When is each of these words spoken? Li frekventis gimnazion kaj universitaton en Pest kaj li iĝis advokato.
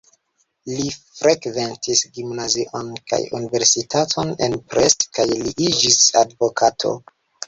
Li 0.67 0.91
frekventis 1.17 1.99
gimnazion 2.15 2.89
kaj 3.11 3.19
universitaton 3.39 4.31
en 4.47 4.55
Pest 4.71 5.05
kaj 5.19 5.27
li 5.33 5.53
iĝis 5.67 5.99
advokato. 6.23 6.95